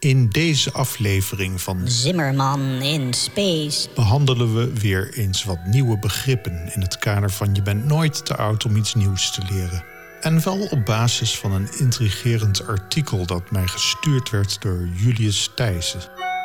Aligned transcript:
In 0.00 0.28
deze 0.28 0.72
aflevering 0.72 1.60
van 1.60 1.80
Zimmerman 1.84 2.60
in 2.60 3.14
Space 3.14 3.88
behandelen 3.94 4.54
we 4.54 4.80
weer 4.80 5.14
eens 5.14 5.44
wat 5.44 5.58
nieuwe 5.64 5.98
begrippen 5.98 6.72
in 6.74 6.80
het 6.80 6.98
kader 6.98 7.30
van 7.30 7.54
je 7.54 7.62
bent 7.62 7.84
nooit 7.84 8.26
te 8.26 8.36
oud 8.36 8.64
om 8.64 8.76
iets 8.76 8.94
nieuws 8.94 9.32
te 9.32 9.42
leren. 9.50 9.84
En 10.20 10.44
wel 10.44 10.66
op 10.70 10.84
basis 10.84 11.38
van 11.38 11.52
een 11.52 11.68
intrigerend 11.78 12.66
artikel 12.66 13.26
dat 13.26 13.50
mij 13.50 13.66
gestuurd 13.66 14.30
werd 14.30 14.62
door 14.62 14.88
Julius 14.94 15.50
Thijssen. 15.54 16.00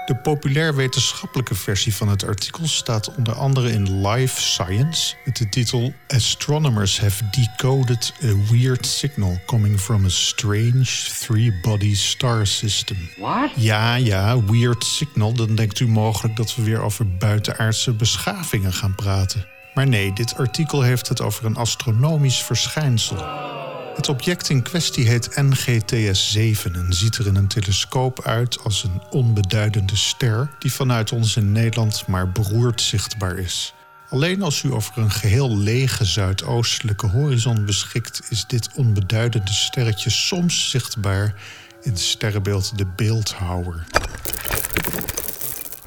De 0.05 0.15
populair 0.15 0.75
wetenschappelijke 0.75 1.55
versie 1.55 1.95
van 1.95 2.07
het 2.07 2.25
artikel 2.25 2.67
staat 2.67 3.15
onder 3.15 3.33
andere 3.33 3.71
in 3.71 4.07
Life 4.07 4.41
Science 4.41 5.15
met 5.25 5.37
de 5.37 5.49
titel 5.49 5.93
Astronomers 6.07 6.99
have 6.99 7.23
decoded 7.29 8.13
a 8.23 8.51
weird 8.51 8.85
signal 8.85 9.39
coming 9.45 9.79
from 9.79 10.05
a 10.05 10.09
strange 10.09 11.09
three-body 11.19 11.95
star 11.95 12.47
system. 12.47 12.97
What? 13.17 13.49
Ja, 13.55 13.95
ja, 13.95 14.43
weird 14.43 14.83
signal. 14.83 15.33
Dan 15.33 15.55
denkt 15.55 15.79
u 15.79 15.87
mogelijk 15.87 16.35
dat 16.35 16.55
we 16.55 16.63
weer 16.63 16.81
over 16.81 17.17
buitenaardse 17.17 17.93
beschavingen 17.93 18.73
gaan 18.73 18.95
praten. 18.95 19.45
Maar 19.73 19.87
nee, 19.87 20.13
dit 20.13 20.37
artikel 20.37 20.81
heeft 20.81 21.07
het 21.07 21.21
over 21.21 21.45
een 21.45 21.55
astronomisch 21.55 22.43
verschijnsel. 22.43 23.17
Het 23.95 24.09
object 24.09 24.49
in 24.49 24.61
kwestie 24.61 25.07
heet 25.07 25.29
NGTS-7 25.41 26.71
en 26.71 26.87
ziet 26.89 27.17
er 27.17 27.27
in 27.27 27.35
een 27.35 27.47
telescoop 27.47 28.21
uit 28.21 28.59
als 28.63 28.83
een 28.83 29.01
onbeduidende 29.09 29.95
ster 29.95 30.49
die 30.59 30.73
vanuit 30.73 31.11
ons 31.11 31.35
in 31.35 31.51
Nederland 31.51 32.07
maar 32.07 32.31
beroerd 32.31 32.81
zichtbaar 32.81 33.37
is. 33.37 33.73
Alleen 34.09 34.41
als 34.41 34.63
u 34.63 34.73
over 34.73 34.97
een 34.97 35.11
geheel 35.11 35.57
lege 35.57 36.05
zuidoostelijke 36.05 37.07
horizon 37.07 37.65
beschikt, 37.65 38.21
is 38.29 38.45
dit 38.47 38.69
onbeduidende 38.75 39.53
sterretje 39.53 40.09
soms 40.09 40.69
zichtbaar 40.69 41.33
in 41.81 41.91
het 41.91 41.99
sterrenbeeld 41.99 42.77
de 42.77 42.85
Beeldhouwer. 42.95 43.85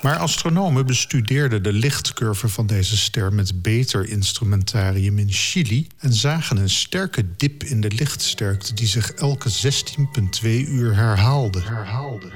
Maar 0.06 0.18
astronomen 0.18 0.86
bestudeerden 0.86 1.62
de 1.62 1.72
lichtcurve 1.72 2.48
van 2.48 2.66
deze 2.66 2.96
ster 2.96 3.32
met 3.32 3.62
beter 3.62 4.08
instrumentarium 4.08 5.18
in 5.18 5.32
Chili 5.32 5.86
en 5.98 6.12
zagen 6.12 6.56
een 6.56 6.70
sterke 6.70 7.36
dip 7.36 7.62
in 7.62 7.80
de 7.80 7.90
lichtsterkte 7.90 8.74
die 8.74 8.86
zich 8.86 9.12
elke 9.12 9.50
16,2 9.50 10.48
uur 10.48 10.94
herhaalde. 10.94 11.60
herhaalde. 11.60 12.30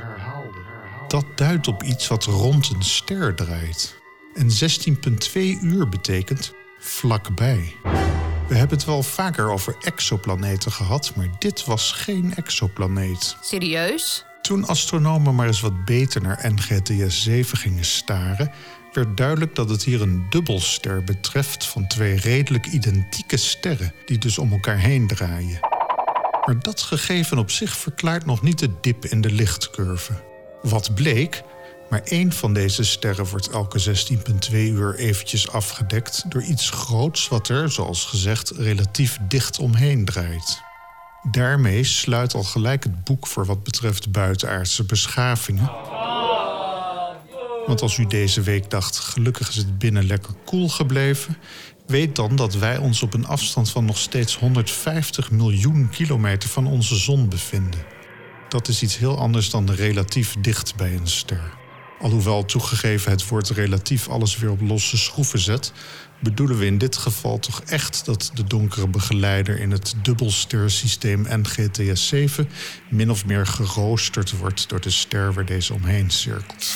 Dat 1.09 1.25
duidt 1.35 1.69
op 1.69 1.83
iets 1.83 2.09
wat 2.09 2.25
rond 2.25 2.71
een 2.75 2.83
ster 2.83 3.35
draait. 3.35 3.97
En 4.35 4.49
16,2 5.29 5.63
uur 5.63 5.89
betekent 5.89 6.53
vlakbij. 6.79 7.73
We 8.49 8.55
hebben 8.55 8.77
het 8.77 8.87
wel 8.87 9.03
vaker 9.03 9.51
over 9.51 9.77
exoplaneten 9.81 10.73
gehad, 10.73 11.13
maar 11.17 11.29
dit 11.39 11.65
was 11.65 11.93
geen 11.93 12.35
exoplaneet. 12.35 13.37
Serieus? 13.41 14.25
Toen 14.41 14.67
astronomen 14.67 15.35
maar 15.35 15.47
eens 15.47 15.61
wat 15.61 15.85
beter 15.85 16.23
naar 16.23 16.53
NGTS-7 16.53 17.41
gingen 17.41 17.85
staren, 17.85 18.51
werd 18.93 19.17
duidelijk 19.17 19.55
dat 19.55 19.71
het 19.71 19.85
hier 19.85 20.03
een 20.03 20.27
dubbelster 20.31 21.05
betreft 21.05 21.67
van 21.67 21.87
twee 21.87 22.17
redelijk 22.17 22.67
identieke 22.67 23.37
sterren, 23.37 23.93
die 24.07 24.19
dus 24.19 24.39
om 24.39 24.53
elkaar 24.53 24.79
heen 24.79 25.07
draaien. 25.07 25.61
Maar 26.45 26.59
dat 26.59 26.81
gegeven 26.81 27.39
op 27.39 27.51
zich 27.51 27.77
verklaart 27.77 28.27
nog 28.27 28.43
niet 28.43 28.59
de 28.59 28.71
dip 28.81 29.05
in 29.05 29.21
de 29.21 29.33
lichtcurve. 29.33 30.13
Wat 30.63 30.95
bleek? 30.95 31.43
Maar 31.91 32.03
één 32.05 32.33
van 32.33 32.53
deze 32.53 32.85
sterren 32.85 33.27
wordt 33.27 33.51
elke 33.51 34.05
16,2 34.51 34.53
uur 34.53 34.95
eventjes 34.95 35.51
afgedekt 35.51 36.25
door 36.29 36.43
iets 36.43 36.71
groots 36.71 37.29
wat 37.29 37.49
er, 37.49 37.71
zoals 37.71 38.05
gezegd, 38.05 38.51
relatief 38.51 39.19
dicht 39.29 39.59
omheen 39.59 40.05
draait. 40.05 40.70
Daarmee 41.23 41.85
sluit 41.85 42.35
al 42.35 42.43
gelijk 42.43 42.85
het 42.85 43.05
boek 43.05 43.27
voor 43.27 43.47
wat 43.47 43.63
betreft 43.63 44.13
buitenaardse 44.13 44.85
beschavingen. 44.85 45.71
Want 47.67 47.83
als 47.83 47.99
u 47.99 48.07
deze 48.07 48.41
week 48.41 48.71
dacht, 48.71 48.99
gelukkig 48.99 49.49
is 49.49 49.57
het 49.57 49.79
binnen 49.79 50.07
lekker 50.07 50.35
koel 50.45 50.69
gebleven, 50.69 51.37
weet 51.87 52.17
dan 52.17 52.37
dat 52.37 52.55
wij 52.55 52.77
ons 52.77 53.03
op 53.03 53.15
een 53.15 53.27
afstand 53.27 53.71
van 53.71 53.85
nog 53.85 53.99
steeds 53.99 54.39
150 54.39 55.31
miljoen 55.31 55.89
kilometer 55.89 56.49
van 56.49 56.67
onze 56.67 56.97
zon 56.97 57.29
bevinden. 57.29 57.81
Dat 58.49 58.69
is 58.69 58.83
iets 58.83 58.99
heel 58.99 59.19
anders 59.19 59.51
dan 59.51 59.71
relatief 59.71 60.37
dicht 60.41 60.77
bij 60.77 60.95
een 60.95 61.09
ster. 61.09 61.60
Alhoewel 62.01 62.45
toegegeven 62.45 63.11
het 63.11 63.29
woord 63.29 63.49
relatief 63.49 64.09
alles 64.09 64.39
weer 64.39 64.51
op 64.51 64.61
losse 64.61 64.97
schroeven 64.97 65.39
zet, 65.39 65.73
bedoelen 66.21 66.59
we 66.59 66.67
in 66.67 66.79
dit 66.79 66.97
geval 66.97 67.39
toch 67.39 67.63
echt 67.63 68.05
dat 68.05 68.31
de 68.35 68.45
donkere 68.45 68.89
begeleider 68.89 69.61
in 69.61 69.71
het 69.71 69.95
dubbelstersysteem 70.03 71.27
NGTS-7 71.27 72.47
min 72.91 73.11
of 73.11 73.27
meer 73.27 73.47
geroosterd 73.47 74.37
wordt 74.39 74.69
door 74.69 74.81
de 74.81 74.91
ster 74.91 75.33
waar 75.33 75.45
deze 75.45 75.75
omheen 75.75 76.11
cirkelt. 76.11 76.75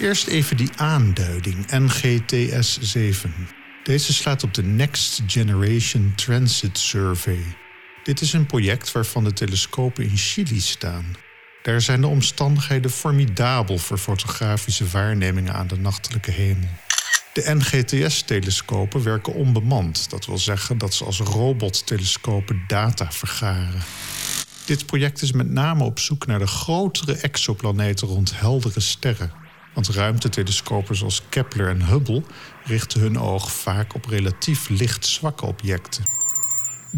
Eerst 0.00 0.26
even 0.26 0.56
die 0.56 0.70
aanduiding, 0.76 1.66
NGTS-7. 1.70 3.28
Deze 3.82 4.12
slaat 4.12 4.42
op 4.42 4.54
de 4.54 4.62
Next 4.62 5.22
Generation 5.26 6.12
Transit 6.16 6.78
Survey. 6.78 7.42
Dit 8.02 8.20
is 8.20 8.32
een 8.32 8.46
project 8.46 8.92
waarvan 8.92 9.24
de 9.24 9.32
telescopen 9.32 10.04
in 10.04 10.16
Chili 10.16 10.60
staan. 10.60 11.25
Daar 11.66 11.80
zijn 11.80 12.00
de 12.00 12.06
omstandigheden 12.06 12.90
formidabel 12.90 13.78
voor 13.78 13.98
fotografische 13.98 14.88
waarnemingen 14.88 15.54
aan 15.54 15.66
de 15.66 15.76
nachtelijke 15.76 16.30
hemel. 16.30 16.68
De 17.32 17.54
NGTS-telescopen 17.54 19.02
werken 19.02 19.34
onbemand. 19.34 20.10
Dat 20.10 20.26
wil 20.26 20.38
zeggen 20.38 20.78
dat 20.78 20.94
ze 20.94 21.04
als 21.04 21.20
robottelescopen 21.20 22.64
data 22.66 23.12
vergaren. 23.12 23.82
Dit 24.64 24.86
project 24.86 25.22
is 25.22 25.32
met 25.32 25.50
name 25.50 25.84
op 25.84 25.98
zoek 25.98 26.26
naar 26.26 26.38
de 26.38 26.46
grotere 26.46 27.12
exoplaneten 27.16 28.08
rond 28.08 28.38
heldere 28.38 28.80
sterren. 28.80 29.32
Want 29.74 29.88
ruimtetelescopen 29.88 30.96
zoals 30.96 31.22
Kepler 31.28 31.68
en 31.68 31.82
Hubble 31.82 32.22
richten 32.64 33.00
hun 33.00 33.18
oog 33.18 33.52
vaak 33.52 33.94
op 33.94 34.04
relatief 34.04 34.68
lichtzwakke 34.68 35.46
objecten. 35.46 36.04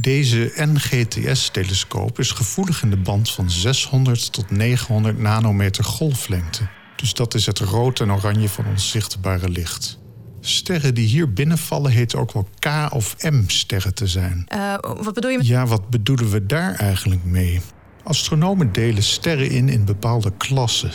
Deze 0.00 0.52
NGTS-telescoop 0.54 2.18
is 2.18 2.30
gevoelig 2.30 2.82
in 2.82 2.90
de 2.90 2.96
band 2.96 3.30
van 3.30 3.50
600 3.50 4.32
tot 4.32 4.50
900 4.50 5.18
nanometer 5.18 5.84
golflengte. 5.84 6.68
Dus 6.96 7.14
dat 7.14 7.34
is 7.34 7.46
het 7.46 7.58
rood 7.58 8.00
en 8.00 8.12
oranje 8.12 8.48
van 8.48 8.66
ons 8.66 8.90
zichtbare 8.90 9.48
licht. 9.48 9.98
Sterren 10.40 10.94
die 10.94 11.06
hier 11.06 11.32
binnenvallen 11.32 11.90
heten 11.90 12.18
ook 12.18 12.32
wel 12.32 12.48
K- 12.58 12.92
of 12.94 13.16
M-sterren 13.30 13.94
te 13.94 14.06
zijn. 14.06 14.46
Uh, 14.54 14.74
wat 14.80 15.14
bedoel 15.14 15.30
je 15.30 15.36
met... 15.36 15.46
Ja, 15.46 15.66
wat 15.66 15.90
bedoelen 15.90 16.30
we 16.30 16.46
daar 16.46 16.74
eigenlijk 16.74 17.24
mee? 17.24 17.60
Astronomen 18.04 18.72
delen 18.72 19.02
sterren 19.02 19.50
in 19.50 19.68
in 19.68 19.84
bepaalde 19.84 20.32
klassen. 20.36 20.90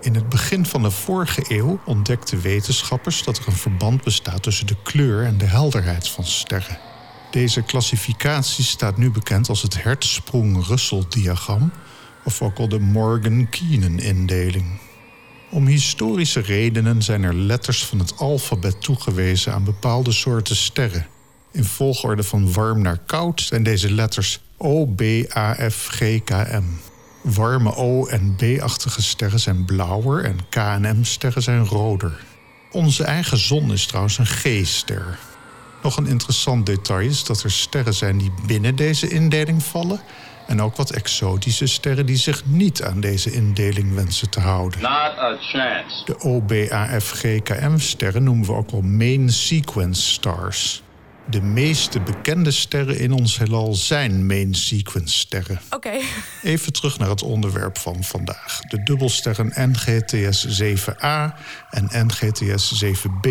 In 0.00 0.14
het 0.14 0.28
begin 0.28 0.66
van 0.66 0.82
de 0.82 0.90
vorige 0.90 1.44
eeuw 1.48 1.80
ontdekten 1.84 2.40
wetenschappers 2.40 3.22
dat 3.22 3.38
er 3.38 3.46
een 3.46 3.52
verband 3.52 4.02
bestaat 4.02 4.42
tussen 4.42 4.66
de 4.66 4.76
kleur 4.82 5.24
en 5.24 5.38
de 5.38 5.46
helderheid 5.46 6.08
van 6.08 6.24
sterren. 6.24 6.78
Deze 7.30 7.62
klassificatie 7.62 8.64
staat 8.64 8.96
nu 8.96 9.10
bekend 9.10 9.48
als 9.48 9.62
het 9.62 9.82
Hertzsprung-Russell-diagram, 9.82 11.72
of 12.24 12.42
ook 12.42 12.58
al 12.58 12.68
de 12.68 12.78
Morgan-Keenan-indeling. 12.78 14.80
Om 15.50 15.66
historische 15.66 16.40
redenen 16.40 17.02
zijn 17.02 17.22
er 17.22 17.34
letters 17.34 17.84
van 17.84 17.98
het 17.98 18.18
alfabet 18.18 18.82
toegewezen 18.82 19.52
aan 19.52 19.64
bepaalde 19.64 20.12
soorten 20.12 20.56
sterren. 20.56 21.06
In 21.52 21.64
volgorde 21.64 22.22
van 22.22 22.52
warm 22.52 22.82
naar 22.82 22.98
koud 22.98 23.40
zijn 23.40 23.62
deze 23.62 23.92
letters 23.92 24.40
O, 24.56 24.86
B, 24.86 25.02
A, 25.36 25.70
F, 25.70 25.86
G, 25.86 25.98
K, 26.24 26.30
M. 26.30 26.64
Warme 27.22 27.74
O- 27.74 28.06
en 28.06 28.36
B-achtige 28.36 29.02
sterren 29.02 29.40
zijn 29.40 29.64
blauwer 29.64 30.24
en 30.24 30.38
K- 30.48 30.56
en 30.56 31.00
M-sterren 31.00 31.42
zijn 31.42 31.64
roder. 31.64 32.24
Onze 32.72 33.04
eigen 33.04 33.38
zon 33.38 33.72
is 33.72 33.86
trouwens 33.86 34.18
een 34.18 34.26
G-ster. 34.26 35.18
Nog 35.82 35.96
een 35.96 36.06
interessant 36.06 36.66
detail 36.66 37.08
is 37.08 37.24
dat 37.24 37.42
er 37.42 37.50
sterren 37.50 37.94
zijn 37.94 38.18
die 38.18 38.32
binnen 38.46 38.76
deze 38.76 39.08
indeling 39.08 39.62
vallen 39.62 40.00
en 40.46 40.62
ook 40.62 40.76
wat 40.76 40.90
exotische 40.90 41.66
sterren 41.66 42.06
die 42.06 42.16
zich 42.16 42.46
niet 42.46 42.82
aan 42.82 43.00
deze 43.00 43.32
indeling 43.32 43.94
wensen 43.94 44.30
te 44.30 44.40
houden. 44.40 44.80
Not 44.80 45.18
a 45.18 45.36
chance. 45.40 46.04
De 46.04 46.20
OBAFGKM-sterren 46.20 48.24
noemen 48.24 48.46
we 48.46 48.52
ook 48.52 48.70
wel 48.70 48.82
main 48.82 49.30
sequence 49.30 50.02
stars. 50.02 50.82
De 51.30 51.42
meeste 51.42 52.00
bekende 52.00 52.50
sterren 52.50 52.98
in 52.98 53.12
ons 53.12 53.38
heelal 53.38 53.74
zijn 53.74 54.26
main 54.26 54.54
sequence 54.54 55.18
sterren. 55.18 55.60
Oké. 55.70 55.90
Even 56.42 56.72
terug 56.72 56.98
naar 56.98 57.08
het 57.08 57.22
onderwerp 57.22 57.78
van 57.78 58.04
vandaag. 58.04 58.60
De 58.60 58.82
dubbelsterren 58.82 59.72
NGTS-7a 59.72 61.38
en 61.70 62.08
NGTS-7b 62.08 63.30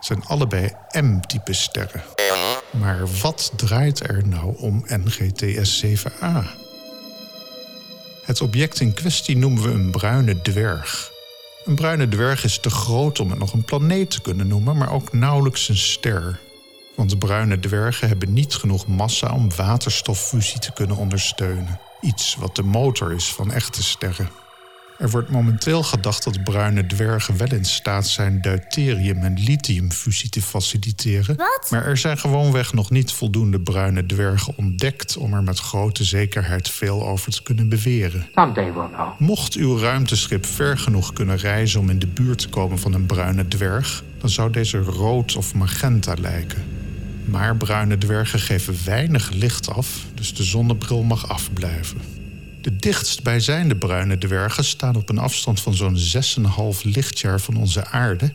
zijn 0.00 0.24
allebei 0.24 0.70
M-type 1.00 1.52
sterren. 1.52 2.02
Maar 2.70 3.06
wat 3.22 3.52
draait 3.56 4.08
er 4.08 4.28
nou 4.28 4.56
om 4.58 4.86
NGTS-7a? 4.86 6.44
Het 8.22 8.40
object 8.40 8.80
in 8.80 8.94
kwestie 8.94 9.36
noemen 9.36 9.62
we 9.62 9.70
een 9.70 9.90
bruine 9.90 10.42
dwerg. 10.42 11.10
Een 11.64 11.74
bruine 11.74 12.08
dwerg 12.08 12.44
is 12.44 12.58
te 12.58 12.70
groot 12.70 13.20
om 13.20 13.30
het 13.30 13.38
nog 13.38 13.52
een 13.52 13.64
planeet 13.64 14.10
te 14.10 14.20
kunnen 14.20 14.48
noemen, 14.48 14.76
maar 14.76 14.92
ook 14.92 15.12
nauwelijks 15.12 15.68
een 15.68 15.76
ster. 15.76 16.38
Want 16.96 17.18
bruine 17.18 17.58
dwergen 17.58 18.08
hebben 18.08 18.32
niet 18.32 18.54
genoeg 18.54 18.86
massa 18.86 19.34
om 19.34 19.48
waterstoffusie 19.56 20.60
te 20.60 20.72
kunnen 20.72 20.96
ondersteunen. 20.96 21.80
Iets 22.00 22.36
wat 22.38 22.56
de 22.56 22.62
motor 22.62 23.12
is 23.12 23.32
van 23.32 23.52
echte 23.52 23.82
sterren. 23.82 24.28
Er 24.98 25.10
wordt 25.10 25.30
momenteel 25.30 25.82
gedacht 25.82 26.24
dat 26.24 26.44
bruine 26.44 26.86
dwergen 26.86 27.36
wel 27.36 27.52
in 27.52 27.64
staat 27.64 28.06
zijn 28.06 28.40
deuterium 28.40 29.22
en 29.22 29.38
lithiumfusie 29.38 30.30
te 30.30 30.42
faciliteren. 30.42 31.36
Wat? 31.36 31.66
Maar 31.70 31.86
er 31.86 31.96
zijn 31.96 32.18
gewoonweg 32.18 32.72
nog 32.72 32.90
niet 32.90 33.12
voldoende 33.12 33.60
bruine 33.60 34.06
dwergen 34.06 34.54
ontdekt 34.56 35.16
om 35.16 35.34
er 35.34 35.42
met 35.42 35.58
grote 35.58 36.04
zekerheid 36.04 36.70
veel 36.70 37.06
over 37.06 37.32
te 37.32 37.42
kunnen 37.42 37.68
beweren. 37.68 38.26
Someday 38.34 38.72
we'll 38.72 38.88
know. 38.88 39.18
Mocht 39.18 39.54
uw 39.54 39.78
ruimteschip 39.78 40.46
ver 40.46 40.78
genoeg 40.78 41.12
kunnen 41.12 41.36
reizen 41.36 41.80
om 41.80 41.90
in 41.90 41.98
de 41.98 42.06
buurt 42.06 42.38
te 42.38 42.48
komen 42.48 42.78
van 42.78 42.92
een 42.92 43.06
bruine 43.06 43.48
dwerg, 43.48 44.04
dan 44.20 44.30
zou 44.30 44.50
deze 44.50 44.78
rood 44.78 45.36
of 45.36 45.54
magenta 45.54 46.14
lijken. 46.20 46.75
Maar 47.26 47.56
bruine 47.56 47.98
dwergen 47.98 48.38
geven 48.38 48.76
weinig 48.84 49.30
licht 49.30 49.70
af, 49.70 50.04
dus 50.14 50.34
de 50.34 50.42
zonnebril 50.42 51.02
mag 51.02 51.28
afblijven. 51.28 52.00
De 52.60 52.76
dichtstbijzijnde 52.76 53.76
bruine 53.76 54.18
dwergen 54.18 54.64
staan 54.64 54.96
op 54.96 55.08
een 55.08 55.18
afstand 55.18 55.60
van 55.60 55.74
zo'n 55.74 55.96
6,5 55.96 56.82
lichtjaar 56.82 57.40
van 57.40 57.56
onze 57.56 57.86
aarde 57.86 58.32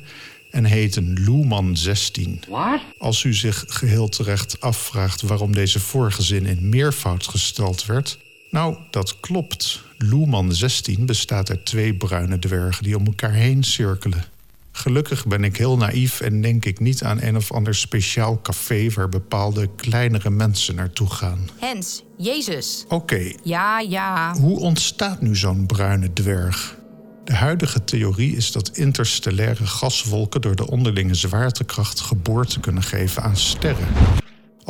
en 0.49 0.65
heten 0.65 1.13
Luhmann 1.13 1.77
16. 1.77 2.41
What? 2.49 2.81
Als 2.97 3.23
u 3.23 3.33
zich 3.33 3.63
geheel 3.67 4.09
terecht 4.09 4.61
afvraagt 4.61 5.21
waarom 5.21 5.53
deze 5.53 5.79
vorige 5.79 6.21
zin 6.21 6.45
in 6.45 6.69
meervoud 6.69 7.27
gesteld 7.27 7.85
werd, 7.85 8.17
nou, 8.49 8.77
dat 8.89 9.19
klopt. 9.19 9.83
Luhmann 9.97 10.53
16 10.53 11.05
bestaat 11.05 11.49
uit 11.49 11.65
twee 11.65 11.93
bruine 11.93 12.39
dwergen 12.39 12.83
die 12.83 12.97
om 12.97 13.05
elkaar 13.05 13.33
heen 13.33 13.63
cirkelen. 13.63 14.23
Gelukkig 14.71 15.25
ben 15.27 15.43
ik 15.43 15.57
heel 15.57 15.77
naïef 15.77 16.21
en 16.21 16.41
denk 16.41 16.65
ik 16.65 16.79
niet 16.79 17.03
aan 17.03 17.21
een 17.21 17.35
of 17.35 17.51
ander 17.51 17.75
speciaal 17.75 18.41
café 18.41 18.89
waar 18.89 19.09
bepaalde 19.09 19.69
kleinere 19.75 20.29
mensen 20.29 20.75
naartoe 20.75 21.09
gaan. 21.09 21.49
Hens, 21.59 22.03
Jezus. 22.17 22.85
Oké, 22.87 23.31
Ja, 23.43 23.79
ja. 23.79 24.33
hoe 24.39 24.59
ontstaat 24.59 25.21
nu 25.21 25.35
zo'n 25.35 25.65
bruine 25.65 26.13
dwerg? 26.13 26.79
De 27.23 27.33
huidige 27.33 27.83
theorie 27.83 28.35
is 28.35 28.51
dat 28.51 28.77
interstellaire 28.77 29.65
gaswolken 29.65 30.41
door 30.41 30.55
de 30.55 30.67
onderlinge 30.67 31.13
zwaartekracht 31.15 31.99
geboorte 31.99 32.59
kunnen 32.59 32.83
geven 32.83 33.23
aan 33.23 33.37
sterren. 33.37 33.87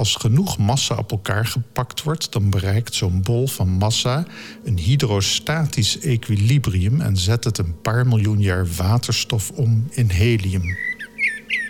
Als 0.02 0.16
genoeg 0.16 0.58
massa 0.58 0.96
op 0.96 1.12
elkaar 1.12 1.46
gepakt 1.46 2.04
wordt, 2.04 2.32
dan 2.32 2.50
bereikt 2.50 2.96
zo'n 2.96 3.22
bol 3.22 3.48
van 3.48 3.70
massa 3.70 4.26
een 4.64 4.78
hydrostatisch 4.78 6.00
equilibrium 6.00 7.02
en 7.02 7.18
zet 7.18 7.44
het 7.44 7.58
een 7.58 7.82
paar 7.82 8.08
miljoen 8.08 8.40
jaar 8.40 8.68
waterstof 8.78 9.52
om 9.52 9.88
in 9.90 10.10
helium. 10.10 10.78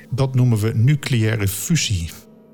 Dat 0.10 0.36
noemen 0.36 0.57
we 0.57 0.72
nucleaire 0.75 1.48
fusie. 1.48 2.10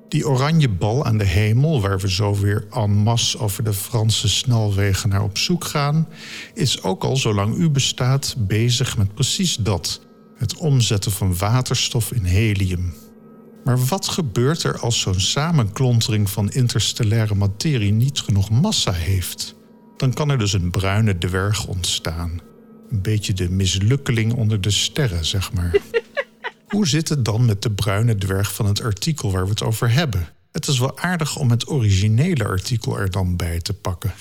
Die 0.08 0.28
oranje 0.28 0.70
bal 0.70 1.06
aan 1.06 1.18
de 1.18 1.26
hemel, 1.26 1.82
waar 1.82 2.00
we 2.00 2.12
zo 2.12 2.36
weer 2.36 2.68
en 2.72 2.92
masse 2.92 3.40
over 3.40 3.64
de 3.64 3.74
Franse 3.74 4.30
snelwegen 4.30 5.10
naar 5.10 5.24
op 5.24 5.38
zoek 5.38 5.64
gaan, 5.64 6.08
is 6.54 6.84
ook 6.84 7.04
al 7.04 7.18
zolang 7.18 7.56
u 7.56 7.70
bestaat 7.70 8.36
bezig 8.38 8.98
met 8.98 9.14
precies 9.14 9.56
dat: 9.56 10.02
het 10.38 10.58
omzetten 10.58 11.12
van 11.12 11.38
waterstof 11.38 12.12
in 12.12 12.24
helium. 12.24 12.94
Maar 13.68 13.86
wat 13.86 14.08
gebeurt 14.08 14.64
er 14.64 14.80
als 14.80 15.00
zo'n 15.00 15.20
samenklontering 15.20 16.30
van 16.30 16.52
interstellaire 16.52 17.36
materie 17.36 17.92
niet 17.92 18.20
genoeg 18.20 18.50
massa 18.50 18.92
heeft? 18.92 19.56
Dan 19.98 20.14
kan 20.14 20.30
er 20.30 20.38
dus 20.38 20.54
een 20.54 20.72
bruine 20.72 21.18
dwerg 21.18 21.66
ontstaan. 21.66 22.42
Een 22.90 23.02
beetje 23.02 23.34
de 23.34 23.50
mislukkeling 23.50 24.34
onder 24.34 24.62
de 24.62 24.70
sterren, 24.70 25.26
zeg 25.26 25.54
maar. 25.54 25.76
Hoe 26.68 26.88
zit 26.88 27.10
het 27.10 27.26
dan 27.26 27.46
met 27.46 27.62
de 27.62 27.72
bruine 27.72 28.16
dwerg 28.16 28.54
van 28.54 28.66
het 28.66 28.82
artikel 28.82 29.32
waar 29.32 29.44
we 29.44 29.50
het 29.50 29.64
over 29.64 29.92
hebben? 29.92 30.28
Het 30.52 30.68
is 30.68 30.80
wel 30.80 31.00
aardig 31.00 31.38
om 31.38 31.52
het 31.52 31.70
originele 31.70 32.46
artikel 32.46 33.00
er 33.00 33.12
dan 33.12 33.36
bij 33.36 33.60
te 33.60 33.74
pakken. 33.74 34.14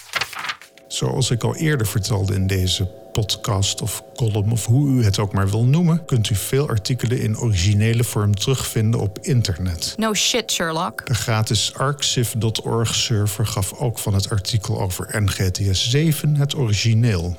Zoals 0.89 1.31
ik 1.31 1.43
al 1.43 1.57
eerder 1.57 1.87
vertelde 1.87 2.35
in 2.35 2.47
deze 2.47 2.91
podcast 3.21 3.83
of 3.83 4.03
column 4.15 4.53
of 4.53 4.67
hoe 4.67 4.89
u 4.89 5.05
het 5.05 5.19
ook 5.19 5.33
maar 5.33 5.51
wil 5.51 5.65
noemen, 5.65 6.05
kunt 6.05 6.31
u 6.31 6.35
veel 6.35 6.69
artikelen 6.69 7.21
in 7.21 7.39
originele 7.39 8.05
vorm 8.05 8.35
terugvinden 8.35 9.01
op 9.01 9.19
internet. 9.21 9.95
No 9.97 10.15
shit, 10.15 10.53
Sherlock. 10.53 11.07
De 11.07 11.15
gratis 11.15 11.75
arxiv.org 11.75 12.95
server 12.95 13.47
gaf 13.47 13.73
ook 13.73 13.99
van 13.99 14.15
het 14.15 14.31
artikel 14.31 14.81
over 14.81 15.23
NGTS 15.23 15.91
7 15.91 16.37
het 16.37 16.57
origineel. 16.57 17.37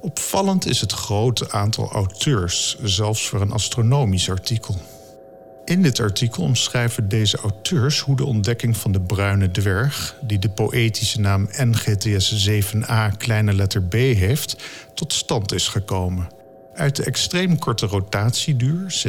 Opvallend 0.00 0.66
is 0.66 0.80
het 0.80 0.92
grote 0.92 1.50
aantal 1.50 1.90
auteurs, 1.92 2.76
zelfs 2.82 3.28
voor 3.28 3.40
een 3.40 3.52
astronomisch 3.52 4.30
artikel. 4.30 4.76
In 5.64 5.82
dit 5.82 6.00
artikel 6.00 6.42
omschrijven 6.42 7.08
deze 7.08 7.36
auteurs 7.36 8.00
hoe 8.00 8.16
de 8.16 8.24
ontdekking 8.24 8.76
van 8.76 8.92
de 8.92 9.00
bruine 9.00 9.50
dwerg, 9.50 10.16
die 10.20 10.38
de 10.38 10.48
poëtische 10.48 11.20
naam 11.20 11.48
NGTS 11.56 12.48
7a 12.48 13.16
kleine 13.16 13.52
letter 13.52 13.82
b 13.82 13.92
heeft, 13.92 14.56
tot 14.94 15.12
stand 15.12 15.52
is 15.52 15.68
gekomen. 15.68 16.28
Uit 16.74 16.96
de 16.96 17.04
extreem 17.04 17.58
korte 17.58 17.86
rotatieduur, 17.86 19.02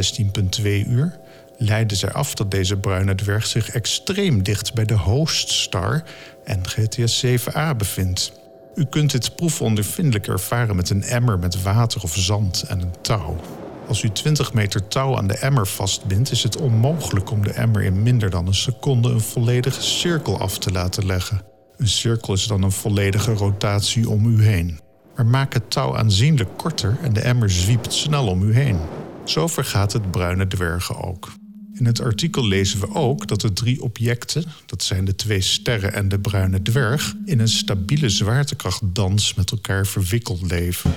16,2 0.62 0.64
uur, 0.64 1.20
leiden 1.58 1.98
zij 1.98 2.12
af 2.12 2.34
dat 2.34 2.52
deze 2.52 2.78
bruine 2.78 3.16
dwerg 3.16 3.46
zich 3.46 3.70
extreem 3.70 4.44
dicht 4.44 4.74
bij 4.74 4.86
de 4.86 4.98
host 4.98 5.52
star 5.52 6.04
NGTS 6.46 7.26
7a 7.26 7.78
bevindt. 7.78 8.32
U 8.76 8.86
kunt 8.86 9.12
dit 9.12 9.36
proefondervindelijk 9.36 10.28
ervaren 10.28 10.76
met 10.76 10.90
een 10.90 11.04
emmer 11.04 11.40
met 11.40 11.62
water 11.62 12.02
of 12.04 12.16
zand 12.16 12.64
en 12.68 12.82
een 12.82 12.94
touw. 13.02 13.40
Als 13.88 14.03
u 14.03 14.09
20 14.09 14.53
meter 14.53 14.88
touw 14.88 15.18
aan 15.18 15.27
de 15.27 15.38
emmer 15.38 15.68
vastbindt, 15.68 16.31
is 16.31 16.44
het 16.44 16.57
onmogelijk 16.57 17.31
om 17.31 17.44
de 17.44 17.51
emmer 17.51 17.83
in 17.83 18.03
minder 18.03 18.30
dan 18.30 18.47
een 18.47 18.53
seconde 18.53 19.09
een 19.09 19.21
volledige 19.21 19.81
cirkel 19.81 20.39
af 20.39 20.57
te 20.57 20.71
laten 20.71 21.06
leggen. 21.06 21.41
Een 21.77 21.88
cirkel 21.88 22.33
is 22.33 22.47
dan 22.47 22.63
een 22.63 22.71
volledige 22.71 23.33
rotatie 23.33 24.09
om 24.09 24.25
u 24.25 24.44
heen. 24.44 24.80
Maar 25.15 25.25
maak 25.25 25.53
het 25.53 25.71
touw 25.71 25.97
aanzienlijk 25.97 26.57
korter 26.57 26.97
en 27.01 27.13
de 27.13 27.19
emmer 27.19 27.50
zwiept 27.50 27.94
snel 27.94 28.27
om 28.27 28.44
u 28.44 28.53
heen. 28.53 28.77
Zo 29.24 29.47
vergaat 29.47 29.94
het 29.94 30.12
bruine 30.12 30.47
dwergen 30.47 31.03
ook. 31.03 31.31
In 31.74 31.85
het 31.85 32.01
artikel 32.01 32.47
lezen 32.47 32.80
we 32.80 32.94
ook 32.94 33.27
dat 33.27 33.41
de 33.41 33.53
drie 33.53 33.81
objecten, 33.81 34.44
dat 34.65 34.83
zijn 34.83 35.06
de 35.06 35.15
twee 35.15 35.41
sterren 35.41 35.94
en 35.94 36.09
de 36.09 36.19
bruine 36.19 36.62
dwerg, 36.62 37.15
in 37.25 37.39
een 37.39 37.47
stabiele 37.47 38.09
zwaartekrachtdans 38.09 39.33
met 39.33 39.51
elkaar 39.51 39.85
verwikkeld 39.85 40.51
leven. 40.51 40.94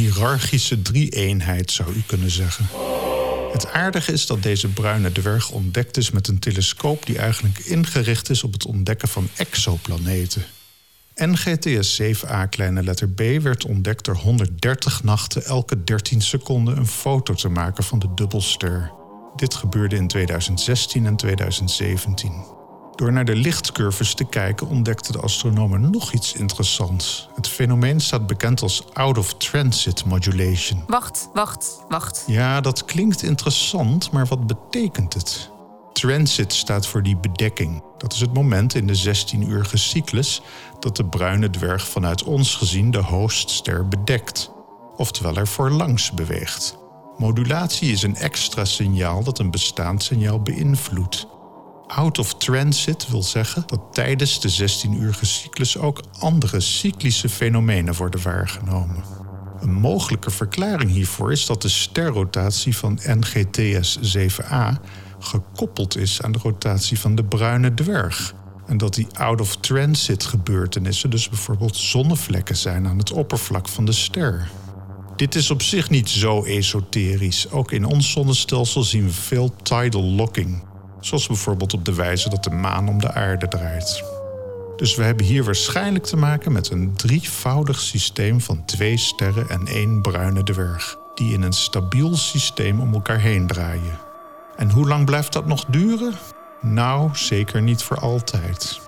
Hiërarchische 0.00 0.82
drie-eenheid 0.82 1.70
zou 1.70 1.94
u 1.94 2.02
kunnen 2.06 2.30
zeggen. 2.30 2.66
Het 3.52 3.72
aardige 3.72 4.12
is 4.12 4.26
dat 4.26 4.42
deze 4.42 4.68
bruine 4.68 5.12
dwerg 5.12 5.50
ontdekt 5.50 5.96
is 5.96 6.10
met 6.10 6.28
een 6.28 6.38
telescoop 6.38 7.06
die 7.06 7.18
eigenlijk 7.18 7.58
ingericht 7.58 8.30
is 8.30 8.42
op 8.42 8.52
het 8.52 8.66
ontdekken 8.66 9.08
van 9.08 9.28
exoplaneten. 9.36 10.44
NGTS 11.14 12.02
7a 12.02 12.48
kleine 12.48 12.82
letter 12.82 13.08
b 13.08 13.20
werd 13.42 13.64
ontdekt 13.64 14.04
door 14.04 14.16
130 14.16 15.02
nachten 15.02 15.44
elke 15.44 15.84
13 15.84 16.20
seconden 16.20 16.76
een 16.76 16.86
foto 16.86 17.34
te 17.34 17.48
maken 17.48 17.84
van 17.84 17.98
de 17.98 18.14
dubbelster. 18.14 18.92
Dit 19.36 19.54
gebeurde 19.54 19.96
in 19.96 20.08
2016 20.08 21.06
en 21.06 21.16
2017. 21.16 22.59
Door 23.00 23.12
naar 23.12 23.24
de 23.24 23.36
lichtcurves 23.36 24.14
te 24.14 24.24
kijken 24.24 24.66
ontdekten 24.66 25.12
de 25.12 25.20
astronomen 25.20 25.90
nog 25.90 26.12
iets 26.12 26.32
interessants. 26.32 27.28
Het 27.34 27.48
fenomeen 27.48 28.00
staat 28.00 28.26
bekend 28.26 28.62
als 28.62 28.84
out-of-transit 28.92 30.04
modulation. 30.04 30.82
Wacht, 30.86 31.28
wacht, 31.32 31.84
wacht. 31.88 32.24
Ja, 32.26 32.60
dat 32.60 32.84
klinkt 32.84 33.22
interessant, 33.22 34.10
maar 34.10 34.26
wat 34.26 34.46
betekent 34.46 35.14
het? 35.14 35.50
Transit 35.92 36.52
staat 36.52 36.86
voor 36.86 37.02
die 37.02 37.16
bedekking. 37.16 37.82
Dat 37.98 38.12
is 38.12 38.20
het 38.20 38.34
moment 38.34 38.74
in 38.74 38.86
de 38.86 39.02
16-uurige 39.04 39.78
cyclus 39.78 40.42
dat 40.78 40.96
de 40.96 41.04
bruine 41.04 41.50
dwerg 41.50 41.88
vanuit 41.88 42.22
ons 42.22 42.54
gezien 42.54 42.90
de 42.90 43.02
hoostster 43.02 43.88
bedekt, 43.88 44.50
oftewel 44.96 45.36
er 45.36 45.48
voorlangs 45.48 46.10
beweegt. 46.10 46.78
Modulatie 47.16 47.92
is 47.92 48.02
een 48.02 48.16
extra 48.16 48.64
signaal 48.64 49.22
dat 49.22 49.38
een 49.38 49.50
bestaand 49.50 50.02
signaal 50.02 50.40
beïnvloedt. 50.40 51.26
Out 51.90 52.18
of 52.18 52.34
transit 52.50 53.08
wil 53.08 53.22
zeggen 53.22 53.62
dat 53.66 53.80
tijdens 53.92 54.40
de 54.40 54.68
16-uurige 54.68 55.26
cyclus 55.26 55.78
ook 55.78 56.02
andere 56.18 56.60
cyclische 56.60 57.28
fenomenen 57.28 57.94
worden 57.94 58.22
waargenomen. 58.22 59.04
Een 59.60 59.72
mogelijke 59.72 60.30
verklaring 60.30 60.90
hiervoor 60.90 61.32
is 61.32 61.46
dat 61.46 61.62
de 61.62 61.68
sterrotatie 61.68 62.76
van 62.76 62.98
NGTS 63.02 63.98
7a 64.18 64.80
gekoppeld 65.18 65.96
is 65.96 66.22
aan 66.22 66.32
de 66.32 66.38
rotatie 66.42 66.98
van 66.98 67.14
de 67.14 67.24
bruine 67.24 67.74
dwerg. 67.74 68.34
En 68.66 68.78
dat 68.78 68.94
die 68.94 69.06
out-of-transit 69.12 70.24
gebeurtenissen 70.24 71.10
dus 71.10 71.28
bijvoorbeeld 71.28 71.76
zonnevlekken 71.76 72.56
zijn 72.56 72.86
aan 72.86 72.98
het 72.98 73.12
oppervlak 73.12 73.68
van 73.68 73.84
de 73.84 73.92
ster. 73.92 74.50
Dit 75.16 75.34
is 75.34 75.50
op 75.50 75.62
zich 75.62 75.90
niet 75.90 76.08
zo 76.08 76.44
esoterisch. 76.44 77.50
Ook 77.50 77.72
in 77.72 77.84
ons 77.84 78.10
zonnestelsel 78.10 78.82
zien 78.82 79.04
we 79.04 79.12
veel 79.12 79.54
tidal 79.62 80.02
locking. 80.02 80.68
Zoals 81.00 81.26
bijvoorbeeld 81.26 81.74
op 81.74 81.84
de 81.84 81.94
wijze 81.94 82.28
dat 82.28 82.44
de 82.44 82.50
maan 82.50 82.88
om 82.88 83.00
de 83.00 83.12
aarde 83.12 83.48
draait. 83.48 84.04
Dus 84.76 84.96
we 84.96 85.02
hebben 85.02 85.26
hier 85.26 85.44
waarschijnlijk 85.44 86.04
te 86.04 86.16
maken 86.16 86.52
met 86.52 86.70
een 86.70 86.92
drievoudig 86.96 87.80
systeem 87.80 88.40
van 88.40 88.64
twee 88.64 88.96
sterren 88.96 89.48
en 89.48 89.66
één 89.66 90.02
bruine 90.02 90.42
dwerg, 90.42 90.96
die 91.14 91.32
in 91.32 91.42
een 91.42 91.52
stabiel 91.52 92.16
systeem 92.16 92.80
om 92.80 92.94
elkaar 92.94 93.18
heen 93.18 93.46
draaien. 93.46 93.98
En 94.56 94.70
hoe 94.70 94.88
lang 94.88 95.04
blijft 95.04 95.32
dat 95.32 95.46
nog 95.46 95.64
duren? 95.64 96.14
Nou, 96.60 97.10
zeker 97.12 97.62
niet 97.62 97.82
voor 97.82 97.98
altijd. 97.98 98.80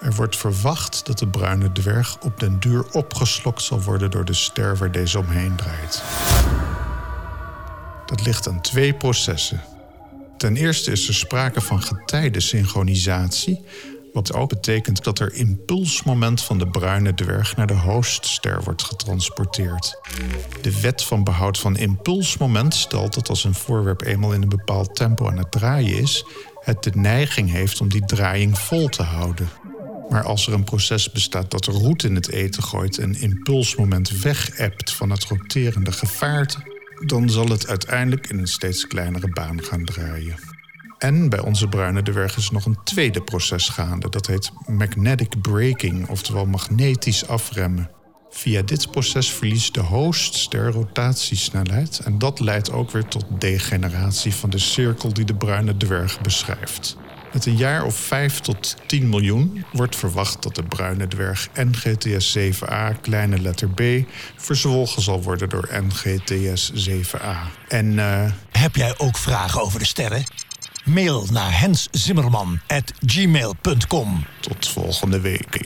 Er 0.00 0.14
wordt 0.14 0.36
verwacht 0.36 1.06
dat 1.06 1.18
de 1.18 1.28
bruine 1.28 1.72
dwerg 1.72 2.16
op 2.20 2.40
den 2.40 2.60
duur 2.60 2.84
opgeslokt 2.92 3.62
zal 3.62 3.82
worden 3.82 4.10
door 4.10 4.24
de 4.24 4.34
ster 4.34 4.76
waar 4.76 4.90
deze 4.90 5.18
omheen 5.18 5.56
draait. 5.56 6.02
Dat 8.06 8.24
ligt 8.24 8.48
aan 8.48 8.60
twee 8.60 8.94
processen. 8.94 9.60
Ten 10.36 10.56
eerste 10.56 10.90
is 10.90 11.08
er 11.08 11.14
sprake 11.14 11.60
van 11.60 11.82
getijdensynchronisatie, 11.82 13.60
wat 14.12 14.32
ook 14.32 14.48
betekent 14.48 15.04
dat 15.04 15.18
er 15.18 15.32
impulsmoment 15.32 16.42
van 16.42 16.58
de 16.58 16.68
bruine 16.68 17.14
dwerg 17.14 17.56
naar 17.56 17.66
de 17.66 17.74
hoostster 17.74 18.62
wordt 18.62 18.82
getransporteerd. 18.82 20.00
De 20.62 20.80
wet 20.80 21.02
van 21.02 21.24
behoud 21.24 21.58
van 21.58 21.76
impulsmoment 21.76 22.74
stelt 22.74 23.14
dat 23.14 23.28
als 23.28 23.44
een 23.44 23.54
voorwerp 23.54 24.02
eenmaal 24.02 24.32
in 24.32 24.42
een 24.42 24.48
bepaald 24.48 24.94
tempo 24.94 25.28
aan 25.28 25.38
het 25.38 25.50
draaien 25.50 25.98
is, 25.98 26.24
het 26.60 26.82
de 26.82 26.92
neiging 26.94 27.50
heeft 27.50 27.80
om 27.80 27.88
die 27.88 28.04
draaiing 28.04 28.58
vol 28.58 28.88
te 28.88 29.02
houden. 29.02 29.48
Maar 30.08 30.24
als 30.24 30.46
er 30.46 30.52
een 30.52 30.64
proces 30.64 31.10
bestaat 31.10 31.50
dat 31.50 31.66
roet 31.66 32.04
in 32.04 32.14
het 32.14 32.28
eten 32.28 32.62
gooit 32.62 32.98
en 32.98 33.14
impulsmoment 33.14 34.20
wegebt 34.20 34.92
van 34.92 35.10
het 35.10 35.24
roterende 35.24 35.92
gevaarte, 35.92 36.73
dan 37.06 37.30
zal 37.30 37.48
het 37.48 37.68
uiteindelijk 37.68 38.28
in 38.28 38.38
een 38.38 38.46
steeds 38.46 38.86
kleinere 38.86 39.28
baan 39.28 39.62
gaan 39.62 39.84
draaien. 39.84 40.36
En 40.98 41.28
bij 41.28 41.40
onze 41.40 41.68
bruine 41.68 42.02
dwerg 42.02 42.36
is 42.36 42.50
nog 42.50 42.64
een 42.64 42.78
tweede 42.84 43.22
proces 43.22 43.68
gaande. 43.68 44.08
Dat 44.08 44.26
heet 44.26 44.50
magnetic 44.66 45.40
braking, 45.40 46.08
oftewel 46.08 46.46
magnetisch 46.46 47.26
afremmen. 47.28 47.90
Via 48.30 48.62
dit 48.62 48.90
proces 48.90 49.32
verliest 49.32 49.74
de 49.74 49.80
hoostster 49.80 50.72
rotatiesnelheid 50.72 51.98
en 51.98 52.18
dat 52.18 52.40
leidt 52.40 52.72
ook 52.72 52.90
weer 52.90 53.04
tot 53.04 53.24
degeneratie 53.38 54.34
van 54.34 54.50
de 54.50 54.58
cirkel 54.58 55.12
die 55.12 55.24
de 55.24 55.34
bruine 55.34 55.76
dwerg 55.76 56.20
beschrijft. 56.20 56.96
Met 57.34 57.46
een 57.46 57.56
jaar 57.56 57.84
of 57.84 57.96
5 57.96 58.40
tot 58.40 58.76
10 58.86 59.08
miljoen 59.08 59.64
wordt 59.72 59.96
verwacht 59.96 60.42
dat 60.42 60.54
de 60.54 60.62
bruine 60.62 61.08
dwerg 61.08 61.48
NGTS 61.54 62.38
7a, 62.38 63.00
kleine 63.00 63.40
letter 63.40 63.68
b, 63.68 63.80
verzwolgen 64.36 65.02
zal 65.02 65.22
worden 65.22 65.48
door 65.48 65.68
NGTS 65.82 66.88
7a. 66.88 67.36
En 67.68 67.92
uh... 67.92 68.30
Heb 68.50 68.76
jij 68.76 68.94
ook 68.98 69.16
vragen 69.16 69.62
over 69.62 69.78
de 69.78 69.84
sterren? 69.84 70.24
Mail 70.84 71.26
naar 71.30 71.60
henszimmerman.gmail.com. 71.60 74.26
Tot 74.40 74.68
volgende 74.68 75.20
week. 75.20 75.62